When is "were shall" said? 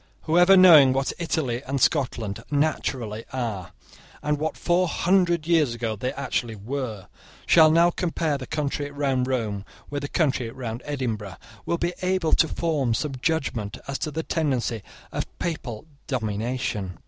6.55-7.69